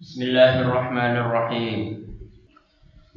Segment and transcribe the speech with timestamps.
[0.00, 2.08] Bismillahirrahmanirrahim.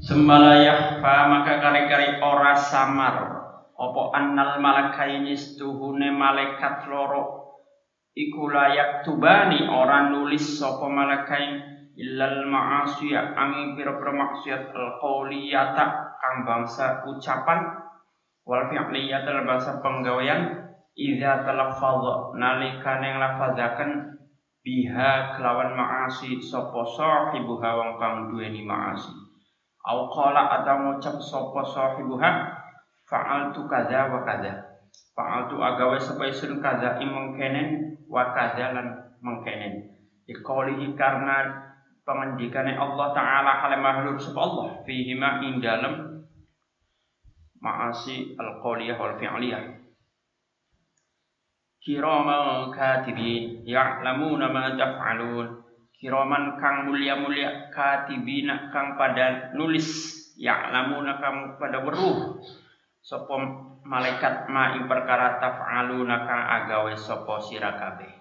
[0.03, 0.59] Sembala
[0.99, 3.39] fa maka kari-kari ora samar.
[3.71, 7.55] Opo annal malakaini stuhune malaikat loro?
[8.11, 11.63] Iku layak tubani ora nulis sapa malakain
[11.95, 14.75] illal ma'asiya angin pira-pira maksiat.
[14.75, 15.85] Al qawliyata
[16.19, 17.79] kang bangsa ucapan.
[18.43, 20.67] Wal fi'liyata bangsa penggawean
[20.99, 24.12] idza talaffadha nalikane nglafazaken
[24.63, 29.11] biha kelawan ma'asi sapa sahibuha wong kang duweni ma'asi.
[29.83, 32.31] Au qala atau ngucap sapa sahibuha
[33.03, 34.79] fa'altu kadza wa kadza.
[35.11, 38.87] Fa'altu agawe sapa isun kadza imeng kenen wa kadza lan
[39.19, 39.93] mengkenen
[40.23, 41.67] dikolihi karena
[42.07, 46.23] pengendikane Allah taala hale mahluk sapa Allah fihi ma ing dalem
[47.63, 49.82] ma'asi al-qawliyah wal fi'liyah
[51.83, 55.61] kiraman katibin ya'lamuna ma taf'alun.
[55.99, 59.87] Kiraman kang mulia-mulia katibina kang pada nulis
[60.39, 62.39] ya'lamuna kang pada weruh.
[63.03, 63.35] Sapa
[63.83, 68.11] malaikat ma ing perkara taf'aluna kang agawe sapa sira kabeh.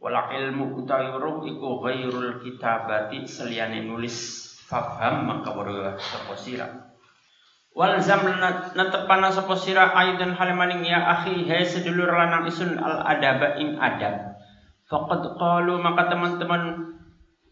[0.00, 4.48] Wala ilmu utawi ruh iku ghairul kitabati seliyane nulis.
[4.70, 6.79] Fafham maka weruh sapa sira
[7.74, 8.26] wal zam
[8.74, 14.36] natepana sapa sira aidan halimaning ya akhi he sedulur lanang isun al adaba ing adab.
[14.90, 16.90] Faqad qalu maka teman-teman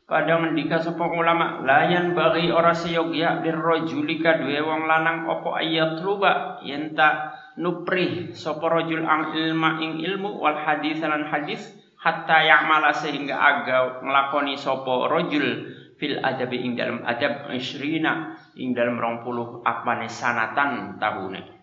[0.09, 6.65] pada mendika sapa ulama layan bagi ora seyogya dirrajuli kadue wong lanang opo ayat ruba
[6.65, 11.61] yenta nuprih sapa rajul ang ilma ing ilmu wal hadis lan hadis
[12.01, 15.69] hatta ya'mala sehingga aga nglakoni sapa rajul
[16.01, 21.59] fil adabi ing dalam adab isrina ing dalam 20 apane sanatan tahune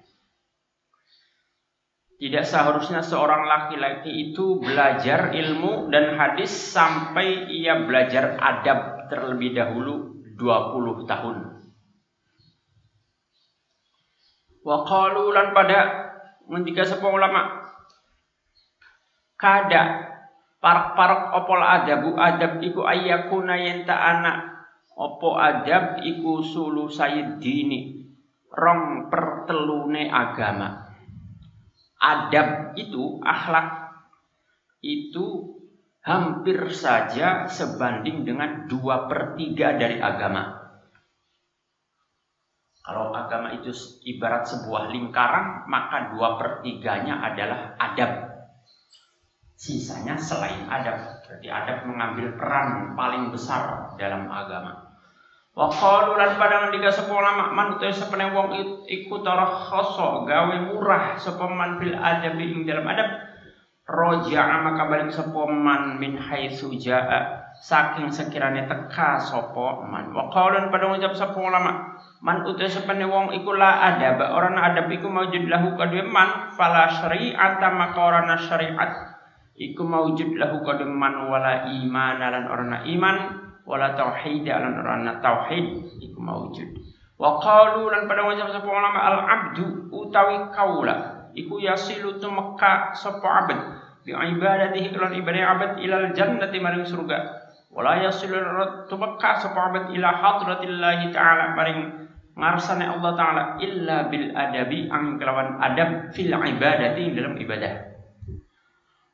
[2.16, 10.24] tidak seharusnya seorang laki-laki itu belajar ilmu dan hadis sampai ia belajar adab terlebih dahulu
[10.40, 11.36] 20 tahun.
[14.64, 15.80] Wa qalu pada
[16.48, 17.68] ngendika sapa ulama
[19.36, 20.08] kada
[20.64, 24.55] parak-parak opol adabu adab iku ayyakuna yenta anak
[24.96, 26.88] opo adab iku sulu
[27.40, 28.08] dini
[28.50, 30.96] rong pertelune agama
[32.00, 33.86] adab itu akhlak
[34.86, 35.56] itu
[36.06, 40.62] hampir saja sebanding dengan dua per tiga dari agama.
[42.86, 43.74] Kalau agama itu
[44.06, 48.30] ibarat sebuah lingkaran, maka dua per tiganya adalah adab.
[49.58, 51.26] Sisanya selain adab.
[51.26, 54.85] Berarti adab mengambil peran paling besar dalam agama.
[55.56, 61.16] Wa qalu lan padang ndika sapa ulama man utawa sapane wong iku tarakhasa gawe murah
[61.16, 62.36] sapa man fil adab
[62.68, 63.10] dalam adab.
[63.88, 65.48] Roja'a maka balik sapa
[65.96, 70.12] min haitsu jaa saking sekiranya teka sapa man.
[70.12, 74.92] Wa qalu padang ucap sapa ulama man utawa sapane wong iku la adab ora adab
[74.92, 78.92] iku maujud lahu kadhe man fala syari'ata maka ora syariat.
[79.56, 85.66] Iku maujud lahu kadhe man wala iman lan ora iman wala tauhid lan ora tauhid
[86.02, 86.70] iku maujud
[87.18, 93.46] wa qalu lan pada wajah sapa ulama al abdu utawi kaula iku yasilu tumeka sapa
[93.46, 93.60] abad.
[94.08, 97.44] Bi ibadatihi lan ibadah abad ilal jannati maring surga.
[97.76, 98.40] Wala yasilu
[98.88, 105.60] tumeka sapa abad ila hadratillahi taala maring ngarsane Allah taala illa bil adabi ang kelawan
[105.60, 107.95] adab fil ibadati dalam ibadah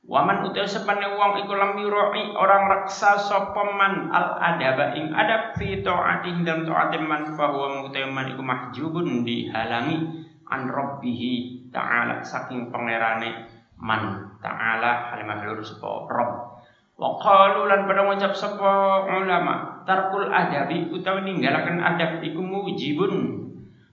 [0.01, 5.53] Waman utai sepane wong iku lam yuroi orang raksa sapa man al adaba ing adab
[5.53, 12.73] fi taatih dan taat man bahwa utai man iku mahjubun dihalangi an rabbihi ta'ala saking
[12.73, 13.45] pangerane
[13.77, 16.65] man ta'ala halimah lur sapa rabb.
[16.97, 23.13] Wa qalu lan pada ngucap sapa ulama tarkul adabi utawi ninggalaken adab iku mujibun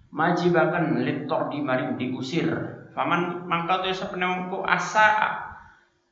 [0.09, 2.49] majibakan litor di maring diusir.
[2.97, 5.48] Faman mangka tu sepene wong asa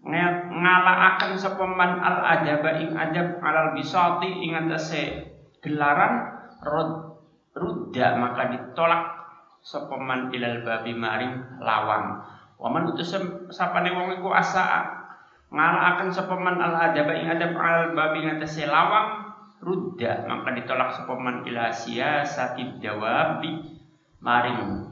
[0.06, 6.30] ngalaaken sapa man al adaba ing adab alal bisati ing atase gelaran
[6.62, 7.18] rod
[7.58, 9.03] rudda maka ditolak
[9.66, 12.22] sapa man ilal babi maring lawang
[12.62, 13.18] waman utus
[13.50, 14.86] sapane wong iku asa
[15.50, 19.26] ngalaaken sapa man al adaba ing adab alal babi ing atase lawang
[19.59, 21.74] rudda maka ditolak sapa man ila
[22.78, 23.50] dawabi
[24.22, 24.86] maring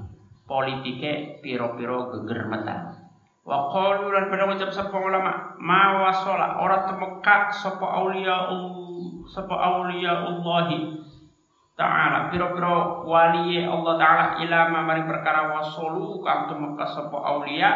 [0.44, 3.03] politike piro-piro gegermetan
[3.44, 8.48] Wa qalu lan pada ngucap sapa ulama ma wasala ora temeka sapa aulia
[9.28, 10.68] sapa aulia Allah
[11.76, 12.32] taala.
[12.32, 17.70] Pira-pira wali Allah taala ila ma mari perkara wasalu kang temeka sapa aulia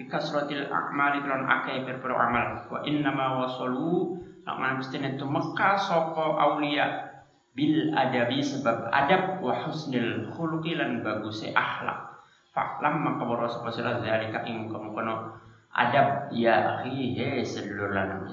[0.00, 2.64] bikasratil a'mali lan akeh pira-pira amal.
[2.72, 4.16] Wa inna ma wasalu
[4.50, 7.12] Lakman Gusti itu Mekah soko aulia
[7.54, 12.09] bil adabi sebab adab wa husnil khuluqi lan baguse akhlak.
[12.50, 15.38] Faklam maka boro sapa sira zalika ing kono
[15.70, 18.26] adab ya akhi he sedulur lan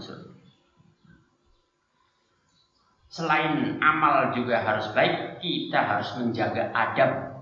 [3.07, 7.41] Selain amal juga harus baik, kita harus menjaga adab.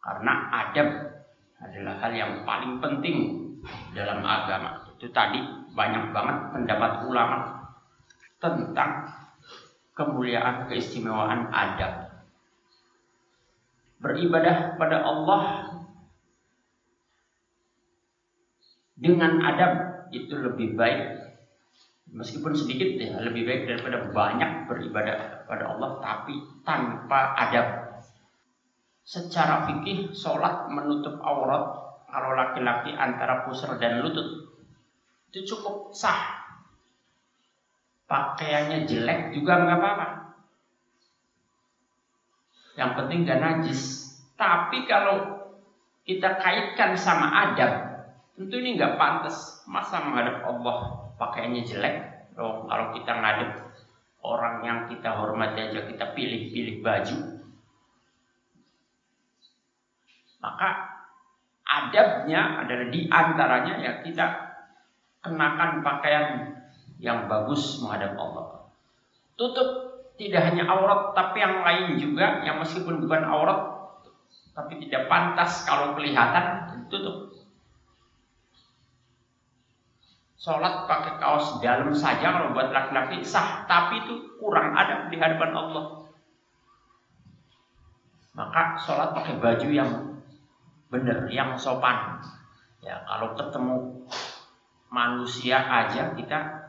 [0.00, 0.88] Karena adab
[1.60, 3.16] adalah hal yang paling penting
[3.92, 4.86] dalam agama.
[4.96, 5.38] Itu tadi
[5.76, 7.38] banyak banget pendapat ulama
[8.40, 9.12] tentang
[9.94, 12.01] kemuliaan keistimewaan adab.
[14.02, 15.42] Beribadah pada Allah
[18.98, 19.72] dengan adab
[20.10, 21.22] itu lebih baik
[22.12, 27.66] meskipun sedikit ya lebih baik daripada banyak beribadah pada Allah tapi tanpa adab.
[29.02, 34.46] Secara fikih sholat menutup aurat kalau laki-laki antara pusar dan lutut
[35.32, 36.38] itu cukup sah.
[38.06, 40.06] Pakaiannya jelek juga nggak apa-apa.
[42.76, 43.82] Yang penting gak najis.
[44.36, 45.42] Tapi kalau
[46.02, 47.72] kita kaitkan sama adab,
[48.34, 49.62] tentu ini nggak pantas.
[49.70, 51.96] Masa menghadap Allah pakaiannya jelek?
[52.34, 53.50] Oh, kalau kita ngadep
[54.24, 57.18] orang yang kita hormati aja kita pilih-pilih baju,
[60.42, 60.68] maka
[61.62, 64.26] adabnya adalah di antaranya ya kita
[65.22, 66.26] kenakan pakaian
[66.98, 68.66] yang bagus menghadap Allah.
[69.38, 69.91] Tutup
[70.22, 73.72] tidak hanya aurat tapi yang lain juga yang meskipun bukan aurat
[74.52, 77.32] tapi tidak pantas kalau kelihatan tutup.
[80.36, 85.54] Sholat pakai kaos dalam saja kalau buat laki-laki sah, tapi itu kurang ada di hadapan
[85.54, 86.10] Allah.
[88.34, 89.90] Maka sholat pakai baju yang
[90.90, 92.18] benar, yang sopan.
[92.82, 94.02] Ya, kalau ketemu
[94.90, 96.61] manusia aja kita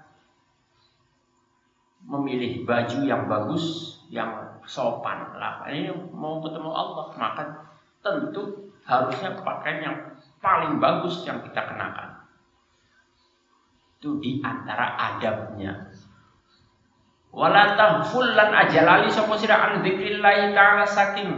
[2.03, 5.63] memilih baju yang bagus, yang sopan lah.
[5.67, 7.43] Ini mau ketemu Allah, maka
[8.03, 9.97] tentu harusnya pakaian yang
[10.43, 12.27] paling bagus yang kita kenakan.
[13.99, 15.87] Itu di antara adabnya.
[17.33, 21.29] Wala taghful lan ajalali sapa sira an dzikrillah taala saking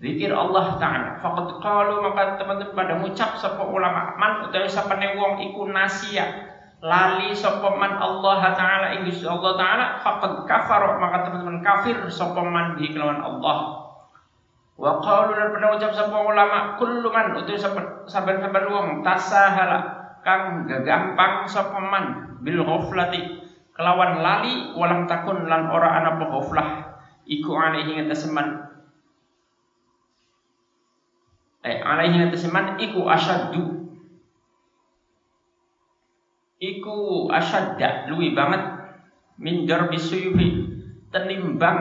[0.00, 1.20] zikir Allah taala.
[1.20, 6.51] Faqad qalu maka teman-teman pada ngucap sapa ulama man utawi sapane wong iku nasia
[6.82, 12.74] lali sapa man Allah taala ing Allah taala faqad kafar maka teman-teman kafir sapa man
[12.74, 13.86] kelawan Allah.
[14.74, 17.54] Wa qalu lan pada ucap sapa ulama kullu man utawi
[18.10, 23.42] saben-saben wong tasahala kang gampang sapa man bil ghaflati
[23.78, 28.68] kelawan lali walam takun lan ora ana ghaflah iku alaihi ngataseman
[31.62, 33.81] eh alaihi ngataseman iku asyaddu
[36.62, 38.62] iku asyadda luwi banget.
[39.42, 40.70] Min darbi suyufi
[41.10, 41.80] tenimbang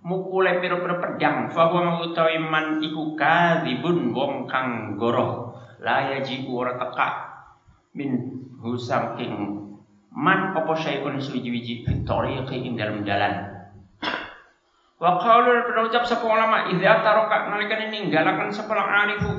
[0.00, 1.52] mukule piro-piro pedang.
[1.52, 5.52] Fa huwa utawi man iku kadzibun wong kang goroh.
[5.84, 7.08] La yajibu ora teka
[7.92, 9.68] min husangking
[10.10, 13.34] man apa syai'un suwiji-wiji fi tariqi ing dalam dalan.
[14.98, 19.30] Wa qalu pada ucap sapa ulama idza taraka nalikan ninggalaken sapa arifu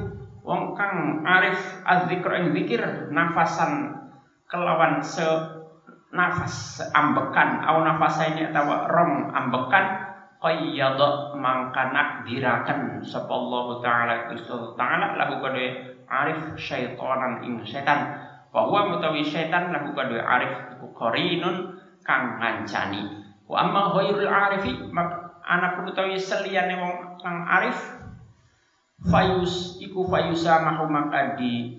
[0.48, 4.00] wong kang arif azzikr ing zikir nafasan
[4.50, 5.24] kelawan se
[6.10, 9.86] nafas ambekan au ini atau rom ambekan
[10.42, 13.04] qayyada mangkanak dirakan.
[13.06, 15.66] Sapa Allah taala Gusti taala lahu kade
[16.10, 18.26] arif syaitanan ing setan.
[18.50, 23.06] Bahwa mutawi setan lahu kade arif qarinun kang ngancani.
[23.46, 24.90] Wa amma ghairul arifi
[25.46, 27.78] anak utawi seliyane wong kang arif
[29.10, 31.79] fayus iku fayusa mahu maka di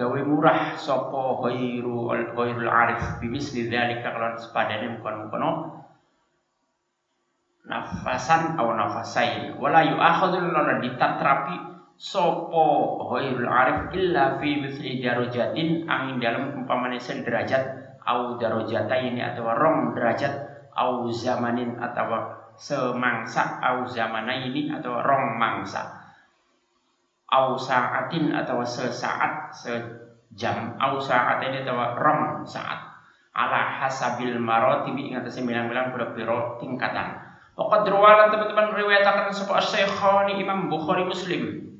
[0.00, 3.20] gawe murah sapa ghairu ghairul arif.
[3.20, 5.50] Bimisli dzalika kalau sepadane mukan-mukano
[7.68, 9.60] nafasan atau nafasain.
[9.60, 11.56] Wala yu'akhadul lana ditatrapi
[12.00, 19.92] sopo ghairul arif illa fi mithli darajatin angin dalam umpamane derajat au darajataini atau rong
[19.92, 20.32] derajat
[20.72, 25.99] au zamanin atau semangsa au zamanaini atau rong mangsa
[27.30, 30.74] au saatin atau sesaat sejam.
[30.82, 30.98] Au
[31.46, 32.90] ini atau rong saat.
[33.30, 37.08] Ala hasabil marotibi ingat sembilan-sembilan pira tingkatan.
[37.54, 41.70] Waqad ruwalan teman-teman riwayatakan sebuah Syekhani Imam Bukhari Muslim.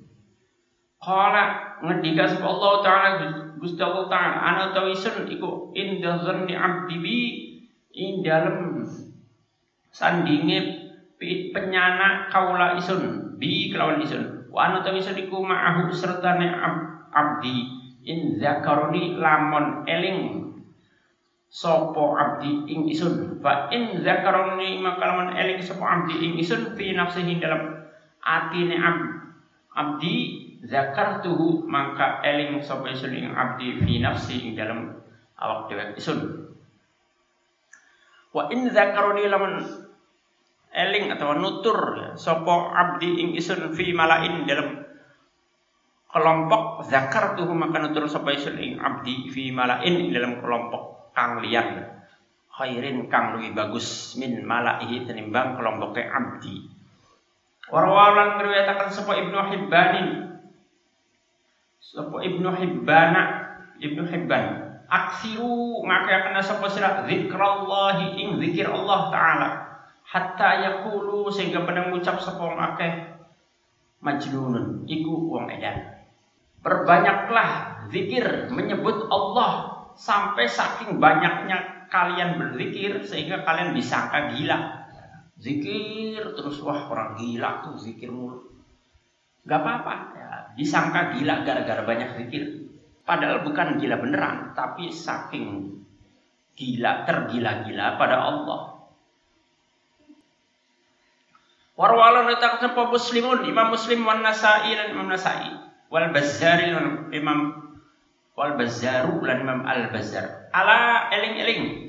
[1.01, 3.09] Qala ngendika sapa Allah taala
[3.57, 7.19] Gusti Allah taala ana tawisun iku inda zanni abdi bi
[7.97, 8.85] ing dalem
[9.91, 10.59] sandinge
[11.57, 16.53] penyana kaula isun bi kelawan isun wa ana tawisun iku ma'ahu sertane
[17.11, 17.81] abdi.
[18.01, 20.41] In zakaroni lamon eling
[21.53, 23.41] sopo abdi ing isun.
[23.45, 27.77] Fa in zakaroni makalaman eling sopo abdi ing isun fi nafsihi dalam
[28.25, 28.97] atine ab,
[29.77, 30.15] abdi
[30.65, 34.97] zakartuhu maka eling sopo isun ing abdi fi nafsi ing dalam
[35.37, 36.49] awak dewek isun.
[38.33, 39.61] Wa in zakaroni laman
[40.71, 44.87] eling atau nutur ya, sopo abdi ing isun fi malain dalam
[46.11, 51.99] kelompok zakar tuh maka nutur sopo isun ing abdi fi malain dalam kelompok kang liyan.
[52.51, 56.69] Khairin kang luwih bagus min malaihi tenimbang kelompoknya abdi.
[57.71, 60.09] Warwalan ngriwayataken sapa Ibnu Hibbanin.
[61.79, 63.23] Sapa Ibnu Hibbana
[63.79, 64.45] Ibnu Hibban.
[64.91, 67.07] Aksiru ngakaken sapa sira?
[67.07, 69.70] Zikrallahi ing zikir Allah taala
[70.11, 72.43] hatta yaqulu sehingga pada ngucap sapa
[72.75, 72.93] akeh
[74.03, 76.03] majnunun iku wong edan
[76.67, 84.59] perbanyaklah zikir menyebut Allah sampai saking banyaknya kalian berzikir sehingga kalian disangka gila.
[85.41, 88.45] Zikir terus wah orang gila tuh zikir mulu.
[89.45, 92.45] Gak apa-apa ya, disangka gila gara-gara banyak zikir.
[93.09, 95.81] Padahal bukan gila beneran, tapi saking
[96.55, 98.80] gila tergila-gila pada Allah.
[101.81, 105.49] Warwalan letakkan muslimun Imam Muslim wan Nasai dan Imam Nasai.
[105.89, 106.77] Wal Bazzari
[107.17, 107.57] Imam
[108.37, 110.53] wal Bazzaru lan Imam Al Bazzar.
[110.53, 111.89] Ala eling-eling.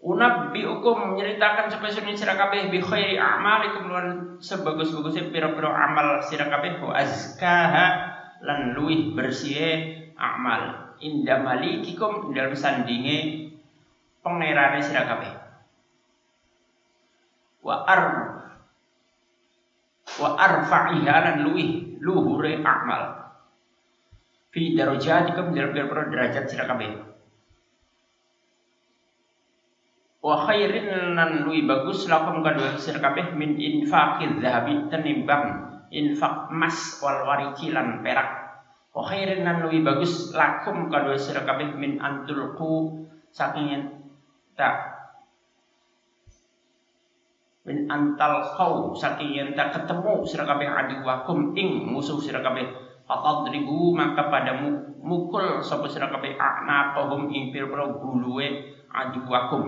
[0.00, 4.06] Unabbiukum menyeritakan supaya sunni sira kabeh bi khairi a'malikum lan
[4.38, 7.86] sebagus-bagusnya pira-pira amal sira kabeh wa azkaha
[8.40, 10.94] lan luwih bersih amal.
[11.02, 13.50] Inda malikikum dalam sandinge
[14.24, 15.32] pangerane sira kabeh.
[17.66, 18.00] Wa ar
[20.20, 23.32] wa arfa'iha lan luwih luhure amal.
[24.52, 27.16] Fi darajatikum dalam pira derajat sira kabeh
[30.26, 36.98] wa khairin nan lui bagus lakum kadua sira kabeh min infaqid zahabi tenimbang infak emas
[36.98, 38.58] wal wariki lan perak.
[38.90, 43.86] Wa khairin nan lui bagus lakum kadua sira kabeh min antulku saking
[44.58, 44.95] tak
[47.66, 50.70] min antal kau saking yang tak ketemu sira kabeh
[51.02, 52.64] wakum ing musuh sira kabeh
[53.06, 54.58] Fatadribu maka pada
[55.02, 59.62] mukul sapa sira kabeh a'naqahum ing pira-pira guluwe ajuwakum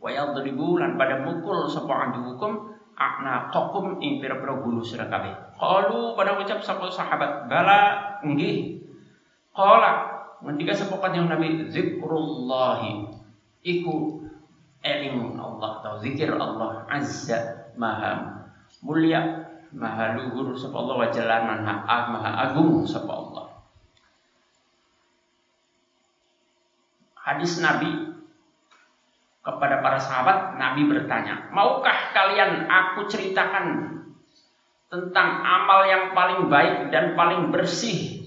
[0.00, 6.40] wa yadribu lan pada mukul sapa ajuwakum a'naqakum ing pira-pira gulu sira kabeh qalu pada
[6.40, 8.78] ucap sapa sahabat bala nggih.
[9.54, 10.06] Qala
[10.42, 13.10] ngendika sapa kanjeng Nabi zikrullahi.
[13.66, 14.22] Iku
[14.82, 18.44] eling Allah atau zikir Allah azza maha
[18.80, 23.46] mulia maha luhur sapa Allah wa jalanan maha agung sapa Allah.
[27.18, 28.08] Hadis Nabi
[29.44, 33.96] kepada para sahabat Nabi bertanya maukah kalian aku ceritakan
[34.88, 38.24] tentang amal yang paling baik dan paling bersih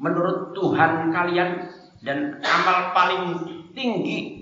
[0.00, 1.68] menurut Tuhan kalian
[2.00, 3.24] dan amal paling
[3.76, 4.39] tinggi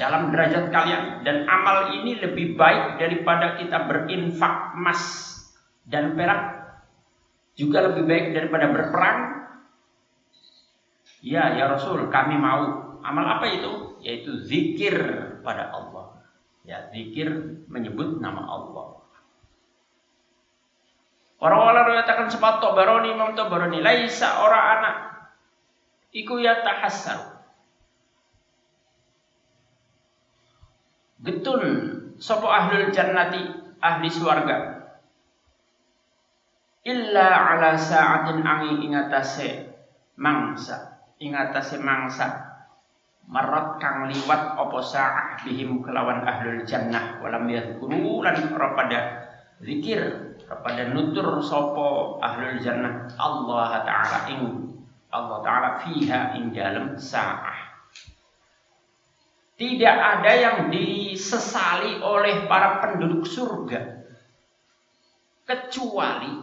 [0.00, 1.22] dalam derajat kalian.
[1.22, 5.02] Dan amal ini lebih baik daripada kita berinfak emas
[5.84, 6.64] dan perak.
[7.54, 9.18] Juga lebih baik daripada berperang.
[11.20, 12.82] Ya ya Rasul kami mau.
[13.04, 14.00] Amal apa itu?
[14.00, 14.96] Yaitu zikir
[15.44, 16.24] pada Allah.
[16.64, 19.04] Ya zikir menyebut nama Allah.
[21.36, 24.96] Orang-orang mengatakan sepatu baroni imam baroni laisa orang anak.
[26.16, 27.33] Iku ya tahassar
[31.24, 31.62] getun
[32.20, 33.64] sapa ahlul jannati?
[33.84, 34.74] Ahli swarga
[36.84, 37.26] illa
[37.56, 39.72] ala sa'atin angi ingatase
[40.20, 41.00] mangsa.
[41.18, 42.52] Ingatase mangsa.
[43.24, 47.20] Marat kang liwat apa sa'ah bihim kelawan ahlul jannah.
[47.24, 49.00] Walam yadhkuru lan ora pada
[49.64, 53.08] zikir kepada nutur sopo ahlul jannah.
[53.16, 54.44] Allah taala ing
[55.08, 57.63] Allah taala fiha ing dalam sa'ah
[59.54, 64.02] tidak ada yang disesali oleh para penduduk surga
[65.46, 66.34] kecuali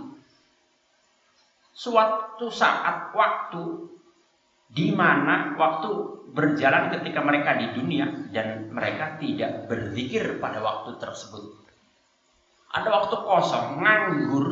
[1.76, 3.90] suatu saat waktu
[4.72, 5.92] di mana waktu
[6.32, 11.60] berjalan ketika mereka di dunia dan mereka tidak berzikir pada waktu tersebut.
[12.72, 14.48] Ada waktu kosong, nganggur,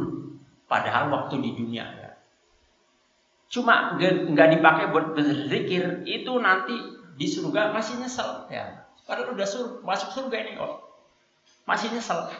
[0.68, 1.88] padahal waktu di dunia.
[3.48, 8.48] Cuma nggak dipakai buat berzikir itu nanti di surga masih nyesel.
[8.48, 8.88] Ya.
[9.04, 10.74] Padahal udah sur masuk surga ini kok
[11.68, 12.32] masih nyesel.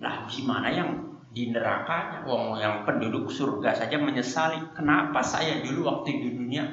[0.00, 2.24] Nah gimana yang di nerakanya?
[2.24, 6.64] Wong yang penduduk surga saja menyesali kenapa saya dulu waktu di dunia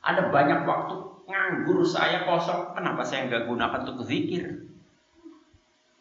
[0.00, 0.96] Ada banyak waktu
[1.28, 2.72] nganggur saya kosong.
[2.72, 4.64] Kenapa saya nggak gunakan untuk zikir?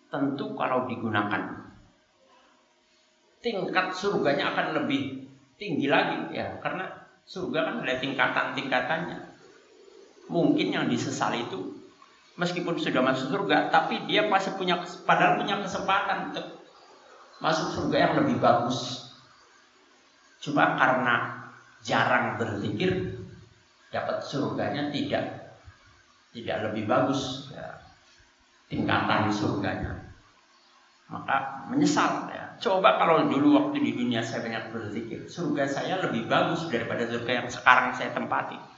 [0.07, 1.67] Tentu kalau digunakan
[3.43, 5.27] tingkat surganya akan lebih
[5.59, 6.31] tinggi lagi.
[6.31, 6.55] Ya.
[6.63, 6.87] Karena
[7.27, 9.28] surga kan ada tingkatan-tingkatannya.
[10.29, 11.79] Mungkin yang disesali itu
[12.39, 16.45] meskipun sudah masuk surga tapi dia masih punya padahal punya kesempatan untuk
[17.43, 19.11] masuk surga yang lebih bagus.
[20.39, 21.35] Cuma karena
[21.83, 23.19] jarang berzikir
[23.91, 25.51] dapat surganya tidak
[26.31, 27.81] tidak lebih bagus ya,
[28.71, 29.97] tingkatan surganya.
[31.09, 32.53] Maka menyesal ya.
[32.61, 37.31] Coba kalau dulu waktu di dunia saya banyak berzikir surga saya lebih bagus daripada surga
[37.43, 38.68] yang sekarang saya tempati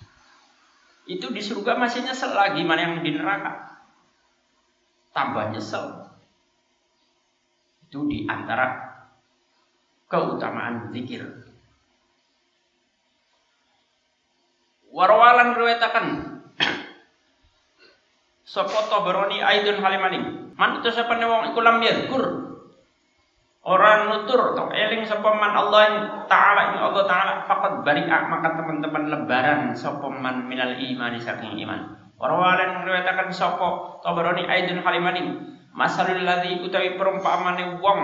[1.11, 3.83] itu di surga masih nyesel lagi mana yang di neraka
[5.11, 6.07] tambah nyesel
[7.91, 8.79] itu di antara
[10.07, 11.51] keutamaan zikir
[14.91, 16.05] Warwalan riwayatakan
[18.51, 20.51] Sapa Tabarani aidun halimaning.
[20.59, 22.50] Man itu sapa wong iku lam yadkur.
[23.61, 25.85] Orang nutur atau eling sapa man Allah
[26.25, 31.93] taala ing Allah taala faqad bari'a maka teman-teman lebaran sapa man minal iman saking iman.
[32.17, 35.57] Warwalan riwayatakan sapa Tabarani aidun halimaning.
[35.77, 38.01] Masalul ladzi utawi perumpamane wong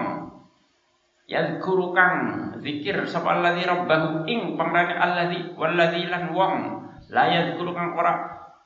[1.28, 2.16] yadhkuru kang
[2.64, 6.56] zikir sapa alladzi rabbahu ing pangrane alladzi walladzi lan wong
[7.12, 8.14] la yadhkuru kang ora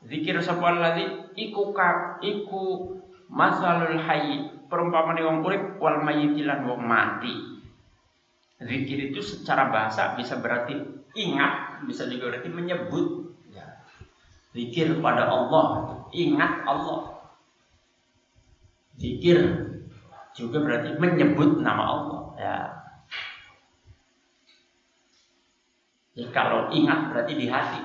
[0.05, 2.93] zikir sapa alladzi iku ka iku
[3.33, 7.59] masalul hayy perumpamaan wong urip wal mayyit lan wong mati.
[8.63, 10.79] Zikir itu secara bahasa bisa berarti
[11.19, 13.35] ingat bisa juga berarti menyebut.
[13.51, 13.83] Ya.
[14.55, 17.19] zikir pada Allah ingat Allah.
[18.95, 19.39] Zikir
[20.31, 22.55] juga berarti menyebut nama Allah ya.
[26.15, 27.81] Jadi kalau ingat berarti di hati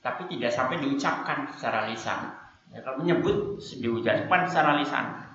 [0.00, 2.32] tapi tidak sampai diucapkan secara lisan.
[2.70, 5.29] Ya, kalau menyebut diucapkan secara lisan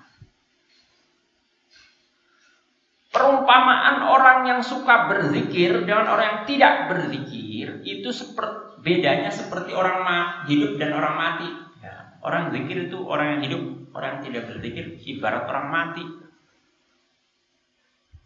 [3.26, 10.06] perumpamaan orang yang suka berzikir dengan orang yang tidak berzikir itu seperti bedanya seperti orang
[10.46, 11.48] hidup dan orang mati.
[11.82, 13.62] Ya, orang zikir itu orang yang hidup
[13.98, 16.04] orang yang tidak berzikir ibarat orang mati.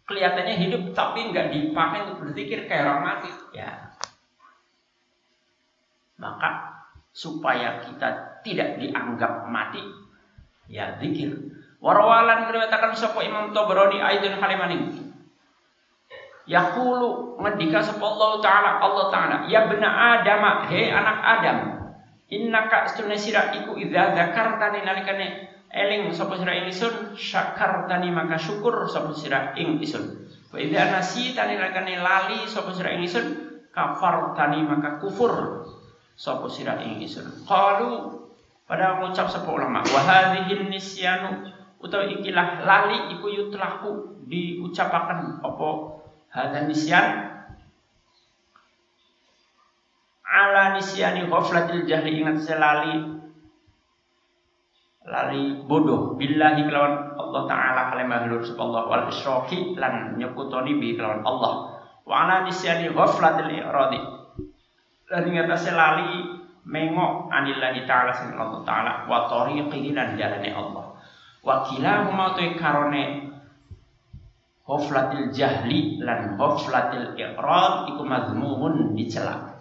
[0.05, 3.29] Kelihatannya hidup tapi nggak dipakai untuk berzikir kayak orang mati.
[3.57, 3.97] Ya.
[6.21, 6.77] Maka
[7.09, 9.81] supaya kita tidak dianggap mati
[10.71, 11.35] ya zikir
[11.81, 14.77] warwalan meriwayatkan sapa Imam Tabrani aidun halimani.
[16.45, 21.57] Yaqulu ngedika sapa Allah taala Allah taala ya bena Adam he anak Adam
[22.29, 25.27] innaka astuna sira iku idza dzakartani nalikane
[25.73, 30.29] eling sapa sira ing isun syakartani maka syukur sapa sira ing isun.
[30.53, 33.25] Wa idza nasitani lakane lali sapa sira ing isun
[33.71, 35.65] maka kufur
[36.13, 37.25] sapa sira ing isun.
[37.47, 38.21] Qalu
[38.69, 45.69] pada ngucap sapa ulama wa hadhihi nisyanu utawa ikilah lali iku yutlaku diucapaken apa?
[46.31, 47.07] Hadza nisyan.
[50.23, 53.19] Ala nisyani ghaflatil jahli ingat selali
[55.01, 61.25] lari bodoh billahi kelawan Allah taala kale mahlur Allah wal isyraki lan nyekutoni bi kelawan
[61.27, 61.83] Allah.
[62.07, 63.99] Wa ala nisyani ghaflatil iradi.
[65.11, 70.80] Lan ngatasé lali mengok anillahi taala sing Allah taala wa tariqihi lan jalane Allah
[71.41, 73.33] wa kilahuma tu karone
[74.65, 79.51] ghaflatil jahli lan ghaflatil irad iku mazmumun dicela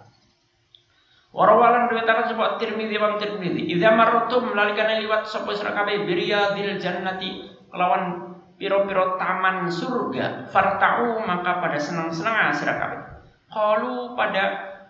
[1.30, 3.70] Warawalan riwayatakan sebuah Tirmidzi Imam Tirmidzi.
[3.70, 11.62] Idza marratum lalikane liwat sapa sira kabeh biriyadil jannati kelawan piro-piro taman surga farta'u maka
[11.62, 13.00] pada senang-senang sira kabeh.
[13.46, 14.44] Qalu pada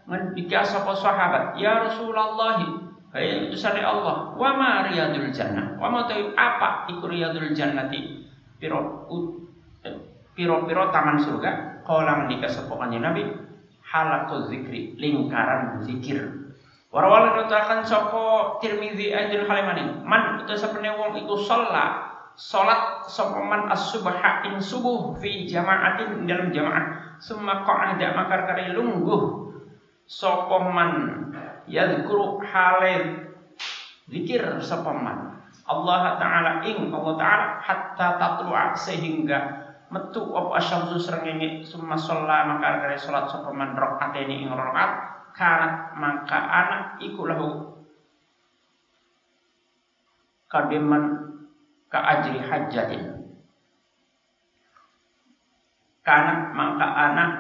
[0.09, 5.75] ngendika sapa sahabat, "Ya Rasulullah, hai utusan Allah, wa ma riyadul jannah?
[5.79, 8.27] Wa ma tahu apa iku riyadul jannati?"
[8.61, 9.09] Piro
[10.37, 11.83] piro-piro taman surga.
[11.83, 13.25] Qala ngendika sapa Nabi,
[13.91, 16.23] halakul zikri lingkaran zikir
[16.91, 23.71] Warawal nutakan sapa Tirmizi Aidil Halimani man itu sapene wong iku sholat salat sapa man
[23.71, 29.55] as-subha ing subuh fi jamaatin dalam jamaah summa qa'ada makar kare lungguh
[30.11, 30.91] sapa man
[31.71, 33.31] yadhkuru halid
[34.11, 35.39] zikir sapa man
[35.71, 42.83] Allah taala ing Allah taala hatta tatlu'a sehingga metu apa asyamsu srengenge summa sholla maka
[42.83, 44.93] kare salat sapa man rakaatene ing rakaat
[45.31, 47.49] kanat maka anak iku lahu
[50.51, 51.39] kademan
[51.87, 53.31] ka ajri hajatin
[56.03, 57.31] kanat maka anak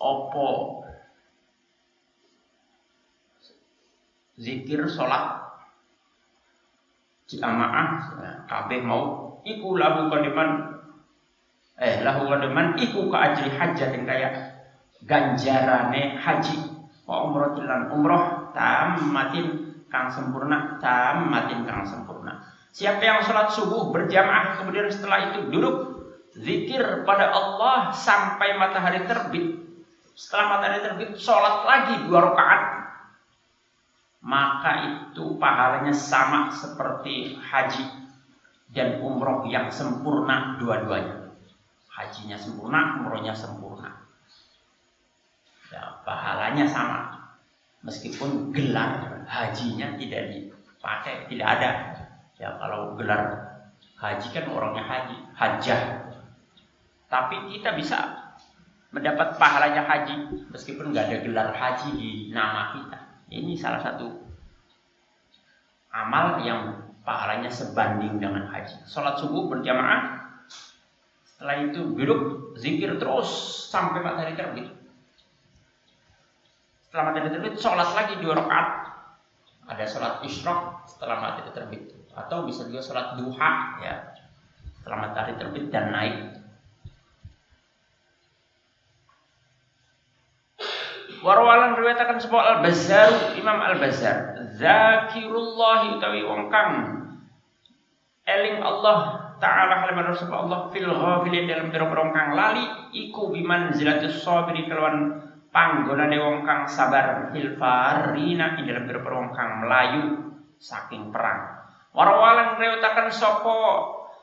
[0.00, 0.81] opo
[4.36, 5.42] zikir sholat
[7.28, 8.12] jamaah
[8.48, 10.80] kabeh mau iku lahu kaliman
[11.80, 14.32] eh lahu kaliman iku ka ajri yang kayak
[15.02, 16.58] ganjarane haji.
[17.02, 18.54] Wa umroh lan umroh
[19.10, 19.46] matin
[19.90, 20.78] kang sempurna
[21.26, 22.46] matin kang sempurna.
[22.72, 25.76] Siapa yang sholat subuh berjamaah kemudian setelah itu duduk
[26.32, 29.60] zikir pada Allah sampai matahari terbit.
[30.16, 32.62] Setelah matahari terbit sholat lagi dua rakaat
[34.22, 37.84] maka itu pahalanya sama seperti haji
[38.70, 41.34] dan umroh yang sempurna dua-duanya.
[41.92, 44.08] Hajinya sempurna, umrohnya sempurna.
[45.68, 47.00] Ya, pahalanya sama.
[47.82, 51.70] Meskipun gelar hajinya tidak dipakai, tidak ada.
[52.38, 53.42] Ya kalau gelar
[53.98, 55.82] haji kan orangnya haji, hajah.
[57.10, 57.98] Tapi kita bisa
[58.94, 63.01] mendapat pahalanya haji meskipun nggak ada gelar haji di nama kita.
[63.32, 64.12] Ini salah satu
[65.88, 68.84] amal yang pahalanya sebanding dengan haji.
[68.84, 70.28] Sholat subuh berjamaah,
[71.24, 72.20] setelah itu duduk
[72.60, 73.28] zikir terus
[73.72, 74.68] sampai matahari terbit.
[76.84, 78.68] Setelah matahari terbit, sholat lagi dua rakaat.
[79.72, 84.12] Ada sholat isyraq setelah matahari terbit, atau bisa juga sholat duha ya
[84.82, 86.41] setelah matahari terbit dan naik
[91.22, 94.42] Warwalan riwayatakan sebuah Al-Bazzar Imam Al-Bazzar.
[94.58, 96.70] Zakirullah utawi wong kang
[98.26, 104.22] eling Allah taala kalimat Rasulullah Allah fil ghafilin dalam pira-pira kang lali iku biman zilatus
[104.22, 110.02] sabiri kelawan panggonane wong kang sabar fil farina ing dalam pira-pira kang melayu
[110.58, 111.62] saking perang.
[111.94, 113.58] Warwalan riwayatakan sapa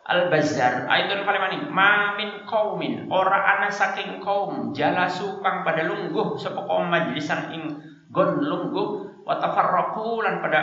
[0.10, 6.89] Al-Bazzar Aidul kalimani ma min qaumin ora ana saking kaum jalasu kang pada lungguh kaum
[6.89, 7.63] majlisan ing
[8.10, 10.62] gon lungguh wa tafarraqu lan pada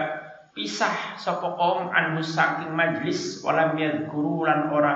[0.51, 4.95] pisah kaum anhu saking majlis walam yadhkuru lan ora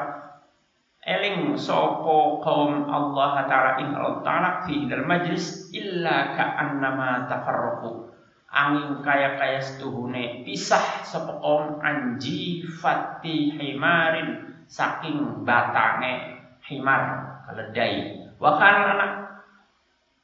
[1.06, 8.09] eling sapa kaum Allah taala ing Allah taala fi dal majlis illa ka annama tafarraqu
[8.50, 11.06] angin kaya kaya setuhune pisah
[11.38, 18.26] om anji fati himarin saking batange himar keledai.
[18.42, 19.12] Wa anak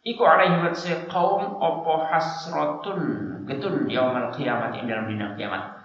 [0.03, 0.75] iku alaihi wa
[1.07, 3.01] kaum opo hasratun
[3.47, 5.79] getun yaumul kiamat ing dalam dina kiamat.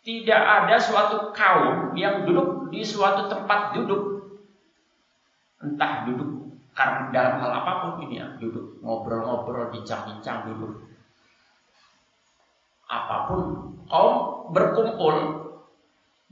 [0.00, 4.24] Tidak ada suatu kaum yang duduk di suatu tempat duduk.
[5.60, 6.49] Entah duduk
[6.80, 10.80] karena dalam hal apa pun ini ya duduk ngobrol-ngobrol bincang-bincang duduk
[12.88, 13.40] apa pun
[13.84, 14.16] kaum
[14.56, 15.16] berkumpul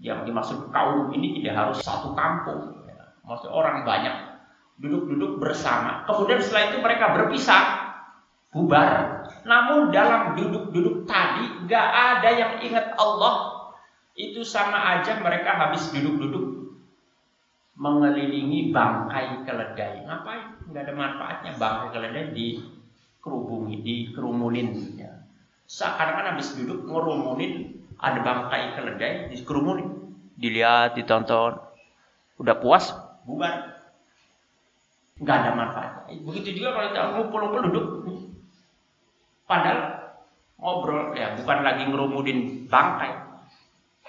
[0.00, 3.12] yang dimaksud kaum ini tidak harus satu kampung ya.
[3.28, 4.28] maksud orang banyak
[4.78, 6.06] duduk-duduk bersama.
[6.06, 7.62] Kemudian setelah itu mereka berpisah
[8.54, 8.90] bubar.
[9.42, 13.58] Namun dalam duduk-duduk tadi gak ada yang ingat Allah.
[14.18, 16.47] Itu sama aja mereka habis duduk-duduk
[17.78, 20.02] mengelilingi bangkai keledai.
[20.04, 20.66] Ngapain?
[20.68, 24.68] Nggak ada manfaatnya bangkai keledai dikerubungi, dikerumunin.
[24.98, 25.22] Ya.
[25.70, 30.10] Seakan-akan habis duduk ngerumunin ada bangkai keledai dikerumunin.
[30.34, 31.62] Dilihat, ditonton.
[32.38, 33.78] Udah puas, bubar.
[35.18, 36.18] Nggak ada manfaatnya.
[36.22, 37.86] Begitu juga kalau kita ngumpul-ngumpul duduk.
[39.46, 39.80] Padahal
[40.58, 43.22] ngobrol ya bukan lagi ngerumunin bangkai.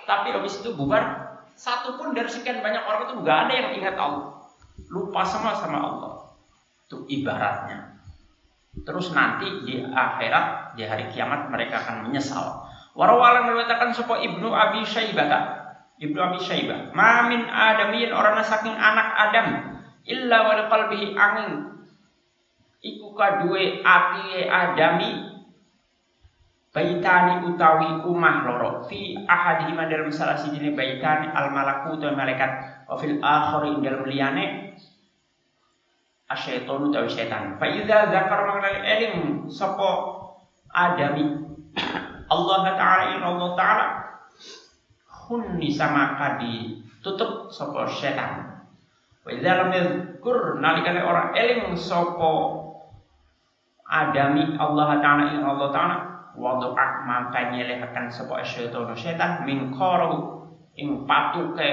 [0.09, 1.28] Tapi habis itu bubar
[1.59, 4.47] satu pun dari sekian banyak orang itu nggak ada yang ingat Allah.
[4.87, 6.13] Lupa sama sama Allah.
[6.87, 7.99] Itu ibaratnya.
[8.87, 12.63] Terus nanti di akhirat, di hari kiamat mereka akan menyesal.
[12.95, 15.27] Warawalan mengatakan sebuah Ibnu Abi Syaibah.
[15.99, 16.95] Ibnu Abi Syaibah.
[16.95, 19.47] Mamin adamiyin orang saking anak Adam.
[20.07, 21.75] Illa wal qalbihi angin.
[22.79, 25.38] Iku kadue ati adami
[26.69, 28.69] baitani utawi umah loro.
[28.85, 32.85] Fi ahadihima dalam salah siji baitani al malaku utawi malaikat.
[32.85, 34.69] Wa fil akhari dalam liyane
[36.29, 39.15] asyaiton utawi setan fa idza zakar mengenai eling
[39.49, 39.89] sapa
[40.69, 41.49] adami?
[42.29, 43.85] Allah taala in Allah taala
[45.25, 48.61] hunni sama kadi tutup sapa setan
[49.25, 52.33] wa idza lam yadhkur nalikane ora eling sapa
[53.89, 55.95] adami Allah taala in Allah taala
[56.37, 60.45] wadu'ak maka nyelehakan sebuah syaitan syaitan min qaru
[60.77, 61.69] ing patuke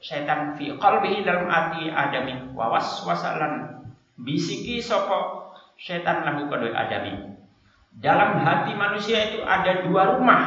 [0.00, 2.50] syaitan fi qalbihi dalam hati adami.
[2.56, 3.84] Wa waswasalan
[4.18, 7.36] bisiki sapa syaitan lahu kadoi adami.
[7.90, 10.42] Dalam hati manusia itu ada dua rumah.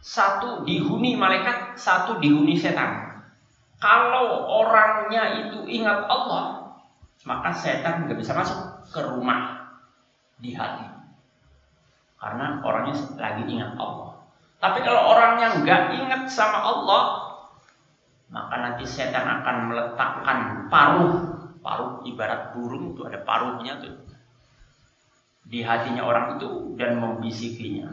[0.00, 3.20] Satu dihuni malaikat satu dihuni setan.
[3.76, 6.66] Kalau orangnya itu ingat Allah
[7.26, 9.66] maka setan nggak bisa masuk ke rumah
[10.38, 10.95] di hati
[12.16, 14.16] Karena orangnya lagi ingat Allah.
[14.56, 17.04] Tapi kalau orangnya nggak ingat sama Allah,
[18.32, 20.38] maka nanti setan akan meletakkan
[20.72, 21.14] paruh.
[21.60, 23.98] Paruh ibarat burung itu ada paruhnya tuh.
[25.46, 27.90] Di hatinya orang itu dan membisikinya.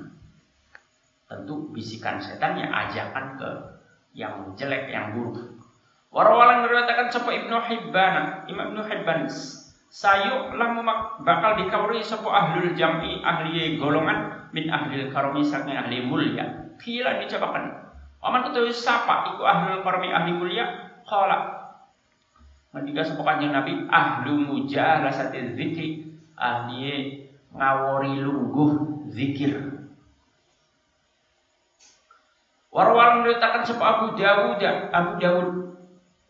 [1.26, 3.50] Tentu bisikan setan yang ajakan ke
[4.14, 5.58] yang jelek, yang buruk.
[6.14, 9.26] Warawalan mengatakan sapa Ibnu Hibban, Imam Ibnu Hibban
[9.94, 10.82] sayuk lamu
[11.22, 16.74] bakal dikawuri sapa ahlul jam'i ahli golongan min ahli karomi saking ahli mulia.
[16.82, 17.94] Kila dicobakan.
[18.26, 20.66] Aman ketahui siapa iku ahlul karomi ahli mulia?
[21.06, 21.62] Kala.
[22.74, 26.10] Ketika sapa kanjeng Nabi ahlu mujalasati zikri
[26.42, 28.72] ahli ngawori lungguh
[29.14, 29.54] zikir
[32.74, 34.58] Warwal menceritakan sebab Abu Dawud
[34.90, 35.48] Abu Dawud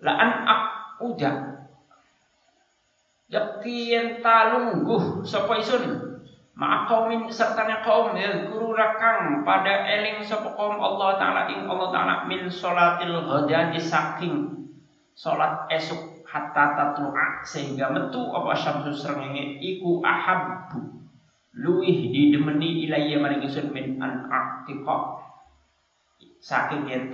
[0.03, 1.52] laan akuda
[3.33, 6.13] yakin talungguh sapa isun?
[6.85, 12.45] Qaumin sertanya kaum guru rakang pada eling sapa kaum Allah taala ing Allah taala min
[12.45, 14.53] salatil ghadati saking
[15.17, 21.03] salat esuk hatta tatlu'a sehingga metu apa syamsu srengenge iku ahabbu
[21.57, 24.29] luih didemeni ilayya maring isun min an
[26.37, 27.09] saking yen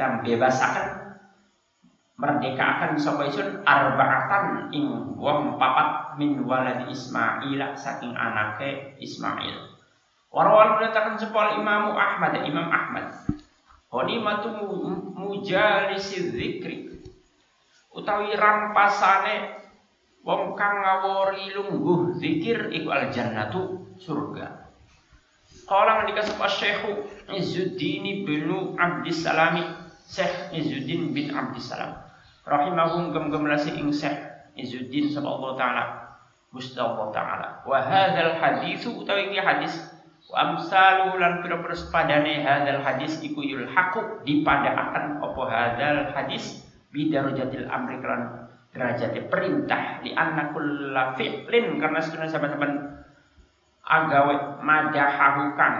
[2.19, 9.79] bebasaken merdekakan sapa isun arbaatan ing wong papat min waladi Ismail saking anake Ismail.
[10.29, 13.08] Warwal menyatakan sepal Imam Ahmad Imam Ahmad.
[13.89, 14.53] matu
[15.17, 17.01] mujalisi zikri
[17.89, 19.65] utawi rampasane
[20.21, 24.69] wong kang ngawori lungguh zikir iku al jannatu surga.
[25.65, 26.82] Qala ngendika sapa Syekh
[27.34, 29.58] Izzuddin bin Abdissalam
[30.05, 32.08] Syekh Izzuddin bin Abdissalam
[32.47, 34.15] rahimahum gem-gem lasi ing Syekh
[34.56, 35.84] Izzuddin sapa Allah taala
[36.49, 37.47] Gusti Allah taala.
[37.63, 39.73] Wa hadzal hadis utawi iki hadis
[40.30, 47.69] wa amsalu lan pira-pira sepadane hadzal hadis iku yulhaqu dipadaaken apa hadzal hadis bi darajatil
[47.69, 52.71] amri kan derajat perintah di anna kulla karena sebenarnya sahabat-sahabat
[53.89, 55.78] agawe madahahu kang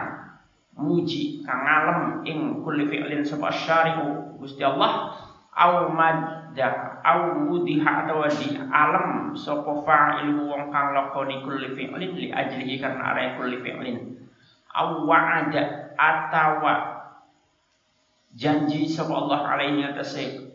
[0.74, 5.13] muji kang ngalem ing kulli fi'lin sapa syari'u Gusti Allah
[5.55, 12.27] au madda au mudiha atau di alam sapa fa'il wong kang lakoni kulli fi'lin li
[12.29, 13.97] ajlihi karena are kulli fi'lin.
[14.75, 16.73] Au wa'ada atawa
[18.35, 20.53] janji sapa Allah alaihi atase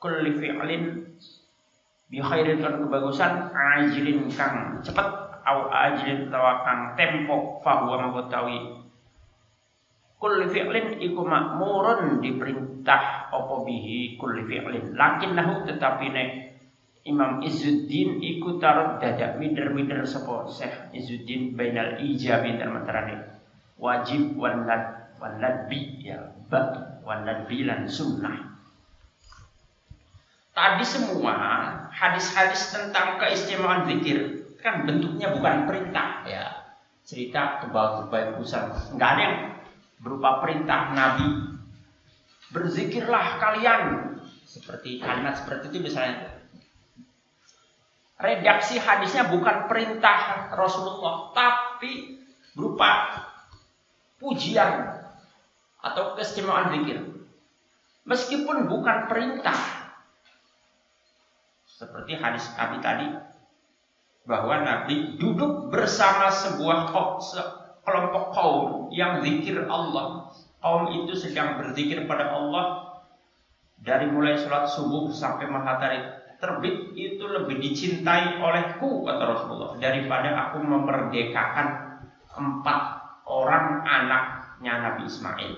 [0.00, 1.06] kulli fi'lin
[2.12, 5.08] bi khairin kan kebagusan ajilin kang cepet
[5.48, 8.81] au ajlin tawakang tempo fahuwa mengetahui
[10.22, 14.94] kulli fi'lin iku makmurun diperintah apa bihi kulli fi'lin.
[14.94, 16.30] Nahu tetapi nek
[17.02, 23.18] Imam Izzuddin iku tarot dadak mider-mider sapa Syekh Izzuddin bainal ijabi antarane
[23.74, 28.54] wajib wan nad nadbi ya ba nadbi lan sunnah.
[30.52, 31.34] Tadi semua
[31.90, 36.62] hadis-hadis tentang keistimewaan zikir kan bentuknya bukan perintah ya.
[37.02, 38.94] Cerita kebal-kebal pusat.
[38.94, 39.36] Nggak ada yang
[40.02, 41.56] berupa perintah Nabi.
[42.52, 43.82] Berzikirlah kalian.
[44.44, 46.42] Seperti kalimat seperti itu misalnya.
[48.20, 52.20] Redaksi hadisnya bukan perintah Rasulullah tapi
[52.52, 53.18] berupa
[54.20, 55.00] pujian
[55.80, 57.02] atau keistimewaan zikir.
[58.04, 59.58] Meskipun bukan perintah.
[61.66, 63.10] Seperti hadis kami tadi
[64.22, 66.94] bahwa Nabi duduk bersama sebuah
[67.82, 70.30] kelompok kaum yang zikir Allah.
[70.62, 72.92] Kaum itu sedang berzikir pada Allah
[73.82, 75.98] dari mulai sholat subuh sampai matahari
[76.38, 81.98] terbit itu lebih dicintai olehku kata Rasulullah daripada aku memerdekakan
[82.34, 82.82] empat
[83.26, 85.54] orang anaknya Nabi Ismail.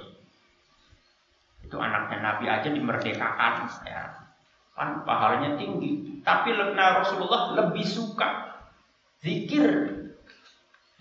[1.65, 3.53] Itu anaknya Nabi aja dimerdekakan
[3.85, 4.03] ya.
[4.77, 6.21] Kan pahalanya tinggi.
[6.21, 8.61] Tapi Rasulullah lebih suka
[9.25, 10.04] zikir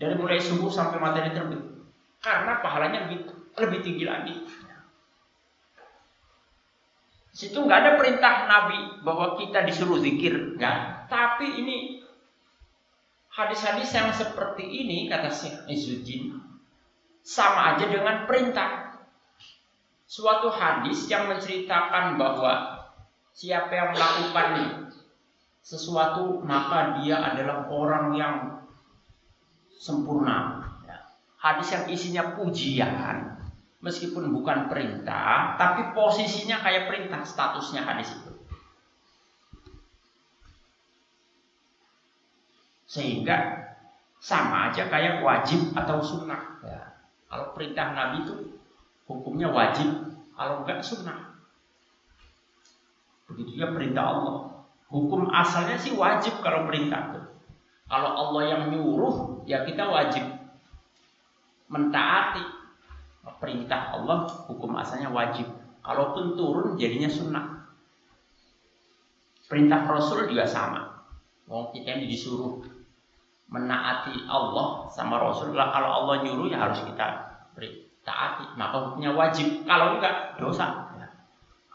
[0.04, 1.64] dari mulai subuh sampai matahari terbit
[2.20, 4.36] karena pahalanya lebih, lebih tinggi lagi.
[7.34, 11.08] Situ nggak ada perintah Nabi bahwa kita disuruh zikir, nggak.
[11.08, 12.06] Tapi ini
[13.32, 16.38] hadis-hadis yang seperti ini kata Syekh Izzuddin
[17.24, 19.00] sama aja dengan perintah.
[20.06, 22.86] Suatu hadis yang menceritakan bahwa
[23.34, 24.48] siapa yang melakukan
[25.66, 28.63] sesuatu maka dia adalah orang yang
[29.84, 30.64] sempurna.
[30.88, 31.04] Ya.
[31.36, 33.36] Hadis yang isinya pujian
[33.84, 38.32] meskipun bukan perintah tapi posisinya kayak perintah statusnya hadis itu.
[42.88, 43.68] Sehingga
[44.24, 46.64] sama aja kayak wajib atau sunnah.
[46.64, 46.96] Ya.
[47.28, 48.56] Kalau perintah Nabi itu
[49.04, 51.36] hukumnya wajib, kalau enggak sunnah.
[53.28, 54.36] Begitu juga perintah Allah.
[54.88, 57.33] Hukum asalnya sih wajib kalau perintah itu.
[57.94, 60.26] Kalau Allah yang nyuruh, ya kita wajib
[61.70, 62.42] mentaati
[63.38, 64.26] perintah Allah.
[64.50, 65.46] Hukum asalnya wajib.
[65.86, 67.70] Kalaupun turun jadinya sunnah.
[69.46, 71.06] Perintah Rasul juga sama.
[71.46, 72.66] Mau kita yang disuruh
[73.54, 75.54] menaati Allah sama Rasul.
[75.54, 77.30] Kalau Allah nyuruh ya harus kita
[78.02, 78.58] taati.
[78.58, 79.70] Maka hukumnya wajib.
[79.70, 80.83] Kalau enggak dosa.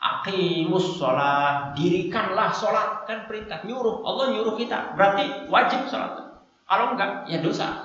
[0.09, 6.41] Aqimus sholat, dirikanlah sholat kan perintah nyuruh Allah nyuruh kita berarti wajib sholat.
[6.65, 7.85] Kalau enggak ya dosa.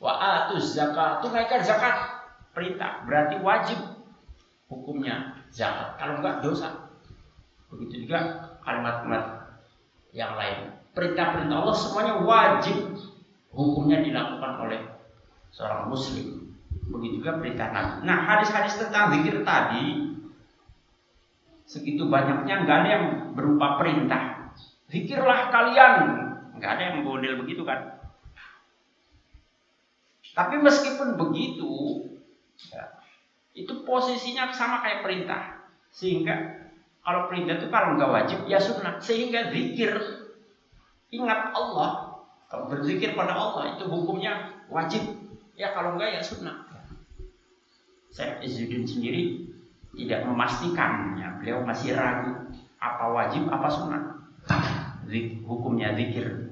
[0.00, 3.78] Wa atuz zakat, tunaikan zakat perintah berarti wajib
[4.68, 5.96] hukumnya zakat.
[5.96, 6.68] Kalau enggak dosa.
[7.70, 9.24] Begitu juga kalimat-kalimat
[10.10, 10.74] yang lain.
[10.90, 12.98] Perintah-perintah Allah semuanya wajib
[13.54, 14.80] hukumnya dilakukan oleh
[15.54, 16.50] seorang muslim.
[16.90, 18.02] Begitu juga perintah Nabi.
[18.02, 20.09] Nah, hadis-hadis tentang zikir tadi
[21.70, 23.04] segitu banyaknya nggak ada yang
[23.38, 24.50] berupa perintah.
[24.90, 25.94] Zikirlah kalian,
[26.58, 28.02] nggak ada yang model begitu kan?
[30.34, 31.70] Tapi meskipun begitu,
[32.74, 32.90] ya,
[33.54, 35.62] itu posisinya sama kayak perintah,
[35.94, 36.66] sehingga
[37.06, 39.94] kalau perintah itu kalau nggak wajib ya sunnah, sehingga zikir
[41.14, 42.18] ingat Allah,
[42.50, 45.06] kalau berzikir pada Allah itu hukumnya wajib,
[45.54, 46.66] ya kalau enggak ya sunnah.
[48.10, 49.46] Saya Izzuddin sendiri
[49.94, 54.04] tidak memastikan beliau masih ragu apa wajib apa sunat
[55.48, 56.50] hukumnya zikir.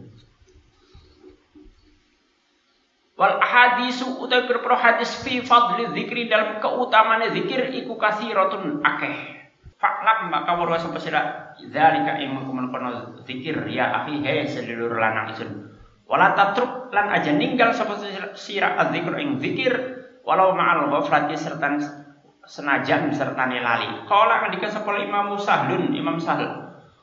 [3.19, 9.39] Wal hadisu utai berpro hadis fi fadli zikri dalam keutamaan zikir iku rotun akeh.
[9.79, 11.23] Faklam maka warwa sampai sira
[11.71, 13.67] zalika ing mengkumen kono zikir.
[13.71, 15.51] Ya akhi he sedulur lanang isun.
[16.07, 17.99] Wala tatruk lan aja ninggal sapa
[18.35, 19.75] sira adzikr ing zikir.
[20.23, 21.79] Walau ma'al ghaflati serta
[22.49, 24.09] senajan sertane lali.
[24.09, 26.49] Kala ketika sapa Imam Sahlun, Imam Sahl.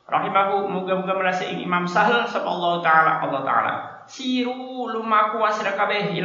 [0.06, 3.74] Rahimahu muga-muga merasa Imam Sahl sapa Allah taala Allah taala.
[4.10, 6.18] Siru lumaku wasra kabeh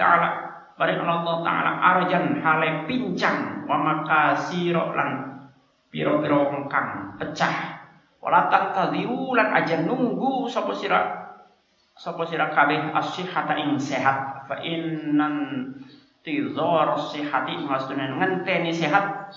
[0.00, 0.28] taala.
[0.72, 5.08] Bari Allah taala arjan hale pincang wa makasiro lan
[5.92, 6.48] piro-piro
[7.20, 7.56] pecah.
[8.24, 11.00] Wala tantadiru lan aja nunggu sapa sira
[11.92, 15.60] sapa sira kabeh as-sihhata ing sehat fa innan
[16.22, 19.34] tizor sihati maksudnya ngenteni sehat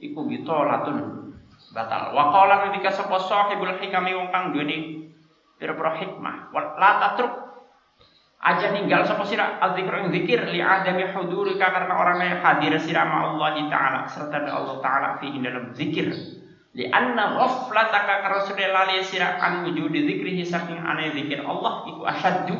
[0.00, 1.30] iku latun
[1.76, 2.16] batal.
[2.16, 5.08] Wa qala ketika sapa sahibul hikami wong kang duweni
[5.60, 6.50] pira-pira hikmah.
[6.80, 7.34] La tatruk.
[8.40, 13.04] Aja ninggal sapa sira azzikr ing zikir li adami hudurika karena orang yang hadir sira
[13.04, 16.08] ma Allah taala serta Allah taala fi dalam zikir.
[16.72, 22.56] Li anna ghaflataka karena lali sira an wujudi zikrihi saking ane zikir Allah iku asyaddu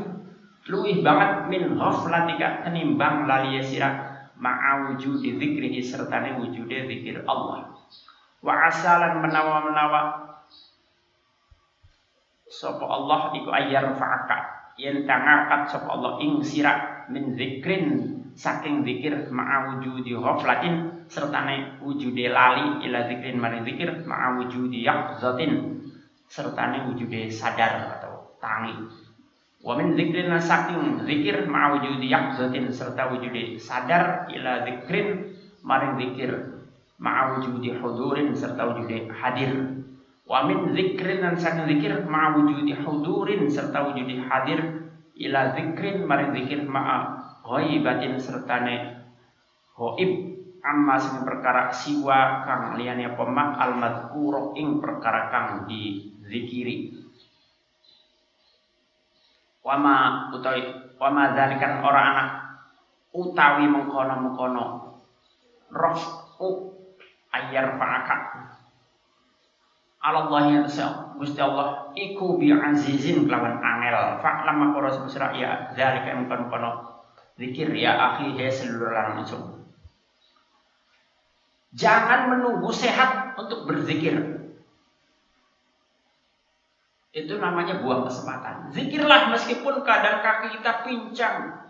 [0.71, 3.91] luwih banget min ghaflatika tenimbang lali sira
[4.39, 7.75] ma'a wujudi dzikrihi sertane wujude zikir Allah.
[8.41, 10.31] Wa asalan menawa-menawa
[12.49, 14.39] sapa Allah iku ayar fa'aka
[14.81, 22.31] yen tangakat sapa Allah ing sira min zikrin saking zikir ma'a wujudi ghaflatin sertane wujude
[22.33, 25.85] lali ila zikrin mari zikir ma'a wujudi yaqzatin
[26.31, 28.73] sertane wujude sadar atau tangi
[29.61, 36.33] Wa min dzikrin saking zikir ma wujudi yaqzatin serta wujudi sadar ila zikrin maring zikir
[36.97, 39.53] ma wujudi hudurin serta wujudi hadir.
[40.25, 44.61] Wa min zikrin dan saking zikir ma wujudi hudurin serta wujudi hadir
[45.21, 49.05] ila zikrin maring zikir ma ghaibatin sertane
[49.77, 50.13] ghaib
[50.61, 56.93] amma sing perkara siwa kang liyane pemak al madhkura ing perkara kang dizikiri
[59.61, 62.29] wama utawi wama dzalikan ora anak.
[63.11, 64.97] Utawi mengkono-mengkono.
[65.71, 66.49] Rafu
[67.31, 68.17] ayar fa'aka
[70.01, 70.65] Allah ya
[71.21, 74.25] Gusti Allah iku bi azizin kelawan angel.
[74.25, 76.91] Fa'lam maqara sebesar ya dzalika mengkono-kono
[77.37, 79.25] zikir ya akhi he seluruh lanang
[81.77, 84.40] Jangan menunggu sehat untuk berzikir.
[87.11, 88.71] Itu namanya buang kesempatan.
[88.71, 91.67] Zikirlah meskipun kadang kaki kita pincang,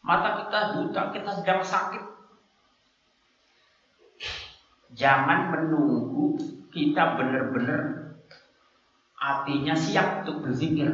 [0.00, 2.04] mata kita buta, kita sedang sakit.
[4.96, 6.40] Jangan menunggu
[6.72, 8.16] kita benar-benar
[9.20, 10.88] hatinya siap untuk berzikir.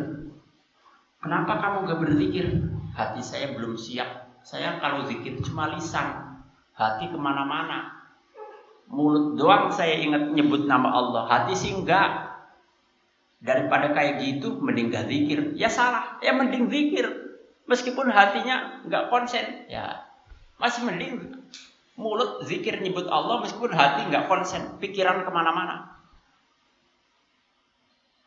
[1.22, 2.46] Kenapa kamu gak berzikir?
[2.92, 4.42] Hati saya belum siap.
[4.46, 6.38] Saya kalau zikir cuma lisan,
[6.74, 7.98] hati ke mana-mana.
[8.86, 12.25] Mulut doang saya ingat nyebut nama Allah, hati sih enggak.
[13.46, 15.54] Daripada kayak gitu mending gak zikir.
[15.54, 17.06] Ya salah, ya mending zikir.
[17.66, 20.06] Meskipun hatinya nggak konsen, ya
[20.54, 21.34] masih mending
[21.98, 25.98] mulut zikir nyebut Allah meskipun hati nggak konsen, pikiran ke mana-mana.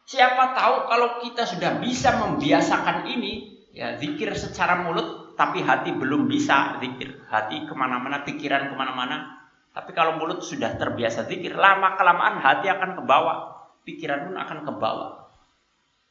[0.09, 6.25] Siapa tahu kalau kita sudah bisa membiasakan ini, ya zikir secara mulut, tapi hati belum
[6.25, 7.23] bisa zikir.
[7.29, 9.37] Hati ke mana-mana, pikiran ke mana-mana.
[9.69, 13.58] Tapi kalau mulut sudah terbiasa zikir, lama kelamaan hati akan ke bawah,
[13.89, 15.11] pikiran pun akan ke bawah.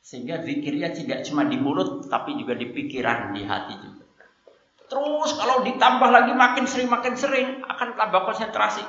[0.03, 4.05] Sehingga zikirnya tidak cuma di mulut, tapi juga di pikiran, di hati juga.
[4.89, 8.83] Terus kalau ditambah lagi makin sering makin sering akan tambah konsentrasi.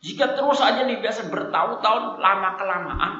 [0.00, 3.12] Jika terus aja biasa bertahun-tahun lama kelamaan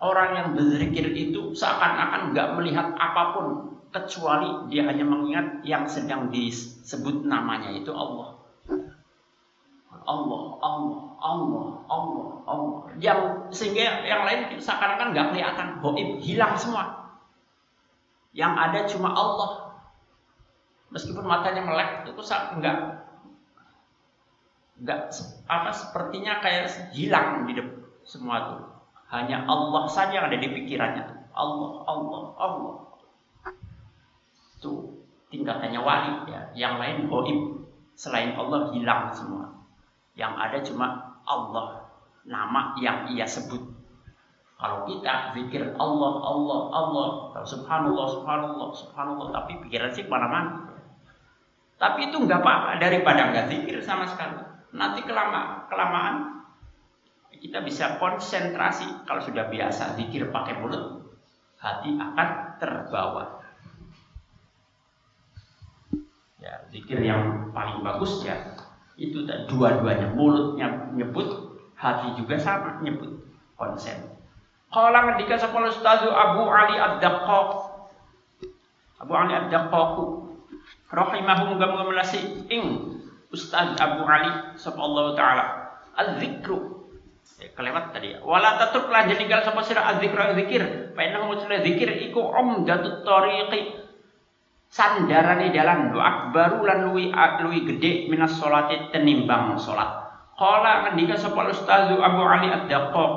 [0.00, 3.46] orang yang berzikir itu seakan-akan nggak melihat apa pun
[3.90, 8.35] kecuali dia hanya mengingat yang sedang disebut namanya itu Allah.
[10.06, 12.78] Allah, Allah, Allah, Allah, Allah.
[13.02, 17.14] Yang sehingga yang lain seakan-akan nggak kelihatan, goib, hilang semua.
[18.32, 19.50] Yang ada cuma Allah.
[20.94, 22.76] Meskipun matanya melek itu nggak
[24.76, 25.00] nggak
[25.50, 27.76] apa sepertinya kayak hilang di depan
[28.06, 28.62] semua tuh.
[29.10, 31.04] Hanya Allah saja yang ada di pikirannya.
[31.34, 32.74] Allah, Allah, Allah.
[34.56, 36.40] Itu tingkatannya wali ya.
[36.54, 37.40] Yang lain goib.
[37.98, 39.55] Selain Allah hilang semua.
[40.16, 40.86] Yang ada cuma
[41.28, 41.86] Allah.
[42.26, 43.62] Nama yang ia sebut.
[44.56, 47.08] Kalau kita pikir Allah, Allah, Allah.
[47.44, 49.28] Subhanallah, subhanallah, subhanallah.
[49.36, 50.72] Tapi pikiran sih ke mana-mana.
[51.76, 56.44] Tapi itu nggak apa-apa daripada nggak zikir sama sekali nanti kelama, kelamaan
[57.36, 61.12] kita bisa konsentrasi kalau sudah biasa zikir pakai mulut
[61.60, 63.44] hati akan terbawa
[66.40, 68.55] ya zikir yang paling bagus ya
[68.96, 70.12] itu dua-duanya.
[70.16, 73.20] Mulutnya nyebut hati juga sama nyebut
[73.56, 74.16] konsen
[74.72, 77.50] kalau ngendika sepuluh ustazu Abu Ali Ad-Daqqaq
[79.00, 79.96] Abu Ali Ad-Daqqaq
[80.90, 81.92] rahimahum gamu
[82.50, 82.62] ing
[83.26, 85.74] Ustaz Abu Ali sallallahu taala.
[85.98, 86.88] Az-zikru.
[87.36, 88.22] Ya, kelewat tadi ya.
[88.24, 90.94] Wala tatruklah tinggal sapa sira az-zikra zikir.
[90.94, 93.76] Fa innahu zikir iku umdatut tariqi
[94.70, 100.06] sandarane dalan lu akbaru lan luwi luwi gede minas salati tenimbang salat.
[100.36, 103.14] Qala ngendika sapa Ustaz Abu Ali ad-Daqqaq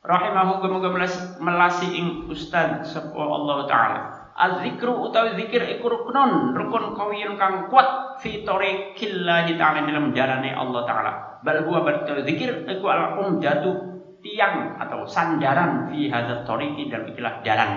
[0.00, 0.88] rahimahu muga
[1.36, 4.00] melasi ing Ustaz sapa Allah taala.
[4.40, 10.82] Az-zikru utawi zikir iku rukun, rukun kawiyun kang kuat fi tariqillahi ta'ala dalam jalane Allah
[10.88, 11.12] taala.
[11.44, 17.34] Bal huwa betul zikir iku al umdatu tiang atau sandaran fi hadza tariqi dalam ikilah
[17.44, 17.70] jalan.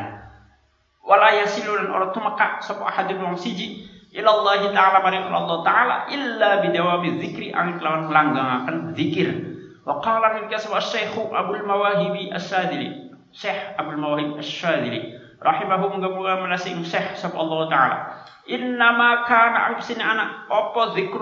[1.04, 3.92] Wala yasilu lan ora tumeka sapa ahadun wong siji.
[4.16, 9.30] Ila Allah taala maring Allah taala illa bidawami zikri ang kelawan langgangaken zikir.
[9.84, 13.12] Wa qala min kaswa Syekh Abdul Mawahibi As-Sadili.
[13.36, 15.20] Syekh Abdul Mawahib As-Sadili.
[15.44, 17.98] Rahimahum muga menasing Syekh sapa Allah taala.
[18.48, 21.20] Innama kana angsin anak apa Allah iku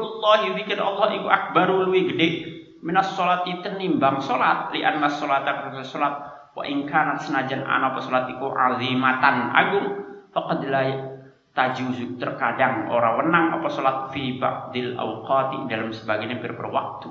[2.82, 8.28] minas salati tenimbang salat li anna salata salat wa in kana senajan ana apa salat
[8.32, 9.88] iku azimatan agung
[10.36, 10.84] faqad la
[11.52, 12.16] tajuzu.
[12.20, 17.10] Terkadang ora wenang apa salat fi ba'dil awqati dalam sebagian beberapa waktu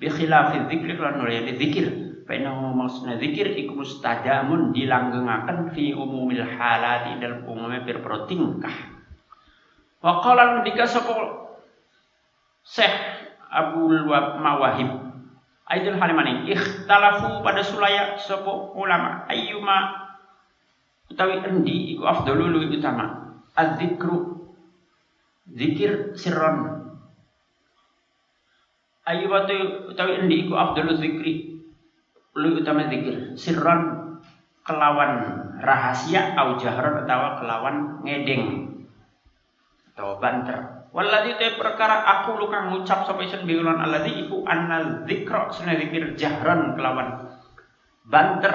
[0.00, 1.86] bi khilafi dzikri lan nuriyati dzikir.
[2.30, 9.02] Fainahu maksudnya zikir iku mustadamun dilanggengaken fi umumil halati dalam umumnya pira tingkah.
[9.98, 11.10] Wa qala ndika sapa
[12.62, 12.94] Syekh
[13.50, 15.09] Abdul Mawahib
[15.70, 16.50] Aidul Halimani.
[16.50, 19.22] Ikhtalafu pada sulaya sapa ulama.
[19.30, 20.10] Ayyuma
[21.06, 21.94] utawi endi?
[21.94, 23.38] Iku afdalu luwih utama.
[23.54, 24.50] Az-zikru
[25.46, 26.90] zikir sirron.
[29.06, 29.46] Ayyuma
[29.94, 30.50] utawi endi?
[30.50, 31.62] Iku afdalu zikri.
[32.34, 33.38] Lu utama zikir.
[33.38, 34.10] Sirron.
[34.60, 35.12] Kelawan
[35.62, 38.74] rahasia au jahron atau kelawan ngedeng.
[39.94, 45.06] Atau banter walladzi te perkara aku lu kang ngucap sapa isun biulan alladzi iku annal
[45.06, 45.78] dzikra sunah
[46.18, 47.30] jahron kelawan.
[48.06, 48.54] Banter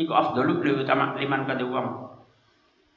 [0.00, 1.88] iku afdalu lu utama liman kadhe wong.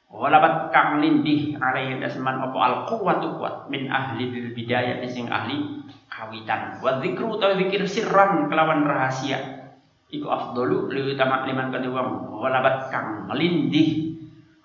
[0.08, 5.84] Walabat kang lindih alaihi dasman opo al quwwatu kuat min ahli bil bidayah sing ahli
[6.08, 6.80] kawitan.
[6.80, 9.68] Wa dzikru ta zikir sirran kelawan rahasia.
[10.08, 12.00] Iku afdalu li utama liman kedua
[12.32, 14.07] walabat kang melindih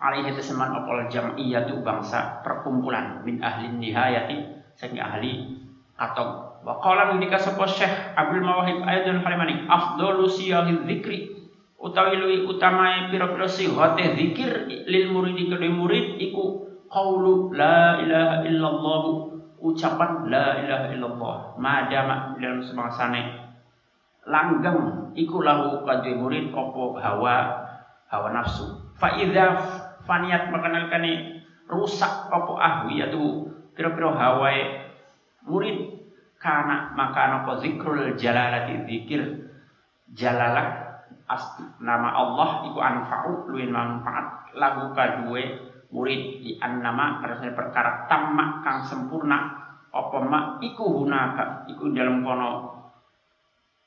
[0.04, 5.64] alaihi teseman opol jam'iyatu bangsa perkumpulan min ahli nihayati sing ahli
[5.96, 11.32] atau wa qala ngendika sapa Syekh Abdul Mawahib ayatun kalimani afdalu siyahil dzikri
[11.80, 19.04] utawi luwi utama pira-pira sihate zikir lil murid kedhe murid iku qaulu la ilaha illallah
[19.64, 23.40] ucapan la ilaha illallah madama dalam semangsane
[24.28, 27.36] langgeng iku lahu kadhe murid apa hawa
[28.08, 28.78] hawa nafsu.
[28.96, 29.18] Fa
[30.04, 34.60] faniat makanalkane rusak apa ahwiyatu pira-pira hawae
[35.48, 36.04] murid.
[36.44, 37.56] Karena maka apa?
[37.64, 39.48] Zikrul jalalati zikir
[40.12, 40.92] jalalah.
[41.24, 44.52] As, nama Allah iku anfa'u luwih manfaat.
[44.60, 49.56] Lagu kadue murid di annama karena perkara tamak kang sempurna
[49.94, 52.76] apa ma iku hunaka iku dalam kono.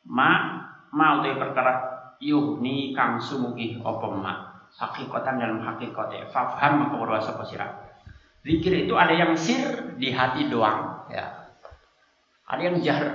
[0.09, 0.65] Ma
[0.97, 1.77] mau te perkara
[2.25, 7.69] yuhni kang sumugi apa ma hakikatan dalam hakikatnya fafham maka berwasa sira
[8.45, 11.47] zikir itu ada yang sir di hati doang ya
[12.47, 13.11] ada yang jahar.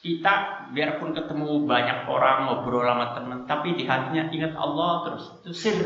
[0.00, 5.24] Kita biarpun ketemu banyak orang ngobrol sama teman, tapi di hatinya ingat Allah terus.
[5.44, 5.76] Itu sir,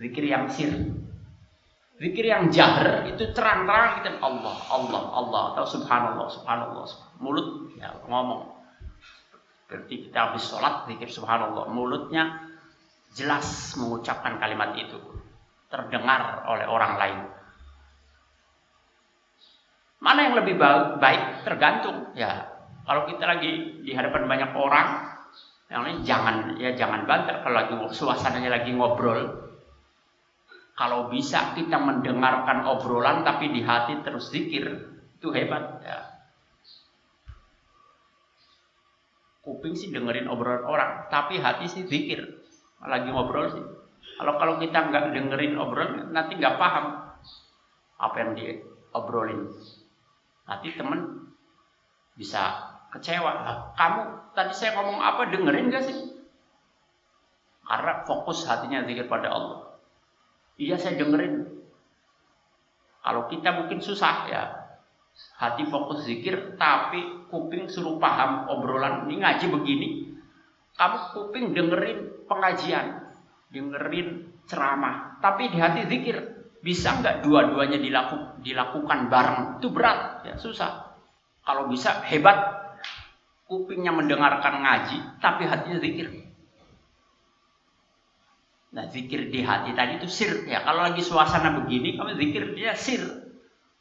[0.00, 0.72] zikir yang sir.
[2.00, 7.22] Zikir yang jahar itu terang-terang kita Allah, Allah, Allah atau subhanallah, subhanallah, subhanallah.
[7.22, 8.50] mulut ya, ngomong.
[9.70, 12.50] Berarti kita habis sholat zikir subhanallah, mulutnya
[13.14, 14.98] jelas mengucapkan kalimat itu,
[15.70, 17.18] terdengar oleh orang lain.
[20.02, 20.60] Mana yang lebih
[21.00, 22.52] baik tergantung ya.
[22.84, 24.88] Kalau kita lagi di hadapan banyak orang,
[25.72, 29.48] yang lain jangan ya jangan banter kalau lagi suasananya lagi ngobrol.
[30.74, 35.98] Kalau bisa kita mendengarkan obrolan tapi di hati terus zikir, itu hebat ya.
[39.40, 42.43] Kuping sih dengerin obrolan orang, tapi hati sih zikir.
[42.84, 43.64] Lagi ngobrol sih.
[44.20, 47.04] Kalau kalau kita nggak dengerin obrolan, nanti nggak paham
[47.98, 49.48] apa yang diobrolin.
[50.44, 51.32] Nanti temen
[52.14, 53.72] bisa kecewa.
[53.74, 54.00] Kamu
[54.36, 55.98] tadi saya ngomong apa dengerin gak sih?
[57.64, 59.60] Karena fokus hatinya zikir pada Allah.
[60.60, 61.48] Iya saya dengerin.
[63.02, 64.42] Kalau kita mungkin susah ya.
[65.38, 69.88] Hati fokus zikir tapi kuping suruh paham obrolan ini ngaji begini.
[70.74, 73.06] Kamu kuping dengerin pengajian,
[73.54, 76.34] dengerin ceramah, tapi di hati zikir.
[76.64, 79.60] Bisa nggak dua-duanya dilaku, dilakukan bareng?
[79.60, 80.96] Itu berat, ya susah.
[81.44, 82.40] Kalau bisa hebat,
[83.44, 86.08] kupingnya mendengarkan ngaji, tapi hatinya zikir.
[88.74, 90.66] Nah zikir di hati tadi itu sir ya.
[90.66, 93.06] Kalau lagi suasana begini, kamu zikir dia sir.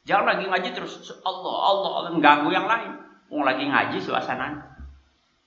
[0.06, 2.92] Jangan lagi ngaji terus Allah Allah Allah mengganggu yang lain.
[3.34, 4.73] Mau lagi ngaji suasana.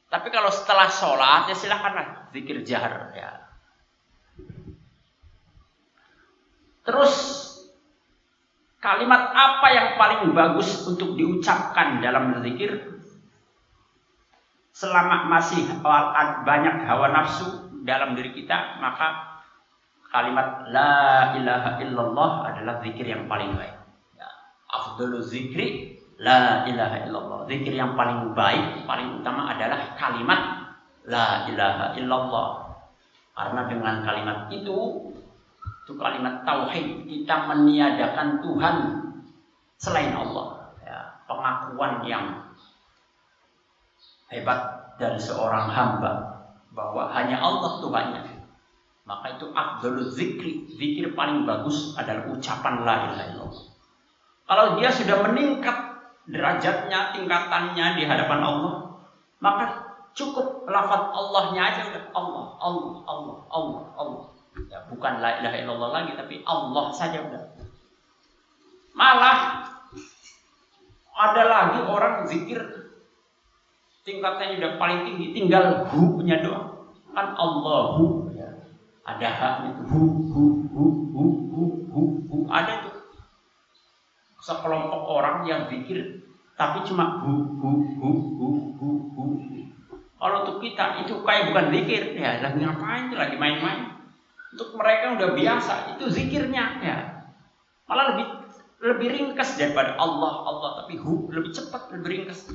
[0.07, 3.43] Tapi kalau setelah sholat ya silahkanlah zikir jahar ya.
[6.87, 7.15] Terus
[8.79, 12.95] kalimat apa yang paling bagus untuk diucapkan dalam berzikir?
[14.71, 15.67] Selama masih
[16.45, 19.41] banyak hawa nafsu dalam diri kita, maka
[20.13, 23.75] kalimat la ilaha illallah adalah zikir yang paling baik.
[24.15, 24.29] Ya.
[24.71, 27.39] Afdalu zikri la ilaha illallah.
[27.49, 30.41] Zikir yang paling baik, paling utama adalah kalimat
[31.05, 32.49] la ilaha illallah.
[33.37, 35.13] Karena dengan kalimat itu
[35.87, 38.77] itu kalimat tauhid kita meniadakan Tuhan
[39.79, 40.99] selain Allah ya,
[41.31, 42.51] pengakuan yang
[44.27, 44.59] hebat
[44.99, 46.43] dari seorang hamba
[46.75, 48.23] bahwa hanya Allah Tuhannya
[49.07, 53.67] maka itu afdalul zikri zikir paling bagus adalah ucapan la ilaha illallah
[54.51, 55.96] kalau dia sudah meningkat
[56.27, 58.75] derajatnya tingkatannya di hadapan Allah
[59.39, 59.65] maka
[60.17, 64.27] cukup lafaz Allahnya aja udah Allah Allah Allah Allah Allah
[64.67, 67.45] Ya, bukan la ilaha illallah lagi tapi Allah saja udah.
[68.97, 69.69] Malah
[71.13, 72.61] ada lagi orang zikir
[74.01, 76.89] tingkatnya udah paling tinggi tinggal hu-nya doang.
[77.13, 78.49] Kan Allahu ya.
[79.05, 79.29] Ada
[79.71, 81.23] itu hu hu hu hu
[81.53, 81.63] hu
[81.93, 82.91] hu hu ada itu
[84.47, 86.23] sekelompok orang yang zikir
[86.57, 89.25] tapi cuma hu hu hu hu hu hu.
[90.17, 93.93] Kalau untuk kita itu kayak bukan zikir ya lagi ngapain tuh lagi main-main.
[94.57, 96.97] Untuk mereka udah biasa, itu zikirnya ya.
[97.85, 98.27] Malah lebih
[98.81, 102.49] lebih ringkas daripada Allah, Allah tapi hu lebih cepat, lebih ringkas.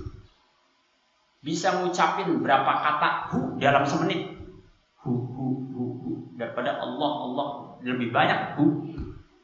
[1.46, 4.34] Bisa ngucapin berapa kata hu dalam semenit.
[5.06, 6.10] Hu hu hu hu
[6.42, 7.48] daripada Allah, Allah
[7.86, 8.90] lebih banyak hu.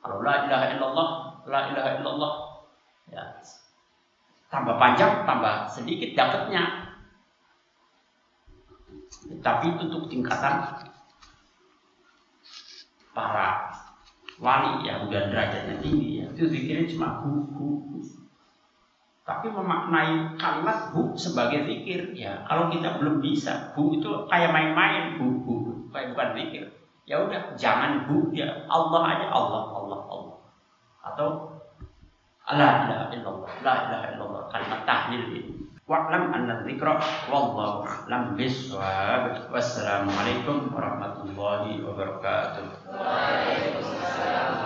[0.02, 1.10] Kalau la ilaha illallah,
[1.48, 2.34] la ilaha illallah.
[3.12, 3.24] Ya.
[4.48, 6.64] Tambah panjang, tambah sedikit dapatnya.
[9.44, 10.88] Tapi untuk tingkatan
[13.12, 13.74] para
[14.38, 17.98] wali yang udah derajatnya tinggi ya itu zikirnya cuma hu hu, hu.
[19.26, 25.18] tapi memaknai kalimat hu sebagai zikir ya kalau kita belum bisa hu itu kayak main-main
[25.18, 25.54] hu hu
[25.90, 26.66] kayak bukan zikir.
[27.08, 30.17] Ya udah jangan hu ya Allah aja Allah Allah Allah
[31.14, 31.56] atau
[32.48, 35.68] la ilaha illallah la ilaha illallah kalimat tahlil ini.
[35.88, 37.00] Wa'lam anna dzikra
[37.32, 39.48] wallahu a'lam bissawab.
[39.48, 42.92] Wassalamu alaikum warahmatullahi wabarakatuh.
[42.92, 44.57] Waalaikumsalam.